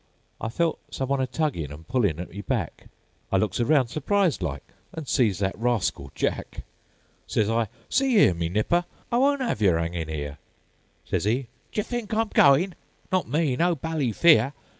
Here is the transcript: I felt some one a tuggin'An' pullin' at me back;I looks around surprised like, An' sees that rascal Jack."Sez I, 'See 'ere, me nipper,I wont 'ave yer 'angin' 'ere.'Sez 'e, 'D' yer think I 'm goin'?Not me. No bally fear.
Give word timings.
I 0.41 0.49
felt 0.49 0.79
some 0.89 1.09
one 1.09 1.21
a 1.21 1.27
tuggin'An' 1.27 1.83
pullin' 1.83 2.17
at 2.19 2.31
me 2.31 2.41
back;I 2.41 3.37
looks 3.37 3.59
around 3.59 3.89
surprised 3.89 4.41
like, 4.41 4.63
An' 4.95 5.05
sees 5.05 5.37
that 5.37 5.55
rascal 5.55 6.09
Jack."Sez 6.15 7.47
I, 7.47 7.67
'See 7.87 8.17
'ere, 8.17 8.33
me 8.33 8.49
nipper,I 8.49 9.17
wont 9.19 9.43
'ave 9.43 9.63
yer 9.63 9.77
'angin' 9.77 10.09
'ere.'Sez 10.09 11.27
'e, 11.27 11.47
'D' 11.71 11.77
yer 11.77 11.83
think 11.83 12.15
I 12.15 12.21
'm 12.21 12.29
goin'?Not 12.29 13.29
me. 13.29 13.55
No 13.55 13.75
bally 13.75 14.11
fear. 14.11 14.53